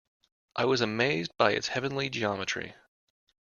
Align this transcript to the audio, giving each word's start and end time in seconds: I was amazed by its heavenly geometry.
I 0.55 0.65
was 0.65 0.81
amazed 0.81 1.37
by 1.37 1.51
its 1.51 1.67
heavenly 1.67 2.09
geometry. 2.09 2.73